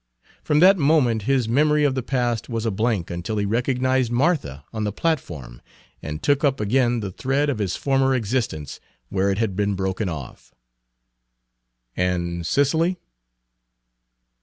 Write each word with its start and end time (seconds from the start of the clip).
From 0.43 0.61
that 0.61 0.79
moment 0.79 1.21
his 1.29 1.47
memory 1.47 1.83
of 1.83 1.93
the 1.93 2.01
past 2.01 2.49
was 2.49 2.65
a 2.65 2.71
blank 2.71 3.11
until 3.11 3.37
he 3.37 3.45
recognized 3.45 4.11
Martha 4.11 4.65
on 4.73 4.83
the 4.83 4.91
platform 4.91 5.61
and 6.01 6.23
took 6.23 6.43
up 6.43 6.59
again 6.59 7.01
the 7.01 7.11
thread 7.11 7.51
of 7.51 7.59
his 7.59 7.75
former 7.75 8.15
existence 8.15 8.79
where 9.09 9.29
it 9.29 9.37
had 9.37 9.55
been 9.55 9.75
broken 9.75 10.09
off. 10.09 10.55
And 11.95 12.47
Cicely? 12.47 12.97